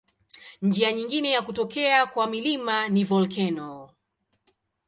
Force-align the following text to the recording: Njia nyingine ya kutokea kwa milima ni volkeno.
Njia 0.61 0.91
nyingine 0.91 1.31
ya 1.31 1.41
kutokea 1.41 2.05
kwa 2.05 2.27
milima 2.27 2.89
ni 2.89 3.03
volkeno. 3.03 3.89